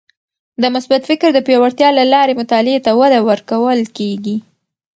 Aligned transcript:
د 0.61 0.63
مثبت 0.75 1.01
فکر 1.09 1.29
د 1.33 1.39
پیاوړتیا 1.47 1.89
له 1.99 2.03
لارې 2.13 2.33
مطالعې 2.41 2.79
ته 2.85 2.91
وده 2.99 3.19
ورکول 3.29 3.79
کیږي. 3.97 4.35